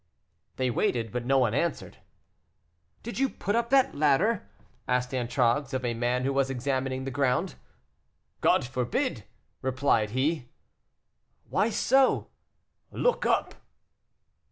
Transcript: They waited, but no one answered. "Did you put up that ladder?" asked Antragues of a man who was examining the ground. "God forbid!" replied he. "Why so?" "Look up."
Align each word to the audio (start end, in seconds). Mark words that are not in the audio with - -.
They 0.55 0.71
waited, 0.71 1.11
but 1.11 1.25
no 1.27 1.37
one 1.37 1.53
answered. 1.53 1.97
"Did 3.03 3.19
you 3.19 3.29
put 3.29 3.55
up 3.55 3.69
that 3.69 3.93
ladder?" 3.93 4.49
asked 4.87 5.13
Antragues 5.13 5.75
of 5.75 5.85
a 5.85 5.93
man 5.93 6.23
who 6.23 6.33
was 6.33 6.49
examining 6.49 7.03
the 7.03 7.11
ground. 7.11 7.53
"God 8.39 8.65
forbid!" 8.65 9.25
replied 9.61 10.09
he. 10.09 10.49
"Why 11.43 11.69
so?" 11.69 12.31
"Look 12.91 13.27
up." 13.27 13.53